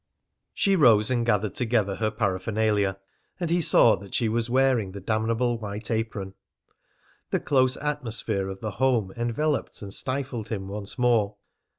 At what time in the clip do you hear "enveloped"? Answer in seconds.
9.15-9.79